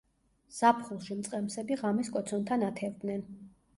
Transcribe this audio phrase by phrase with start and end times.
[0.59, 3.27] ზაფხულში მწყემსები ღამეს კოცონთან ათევდნენ.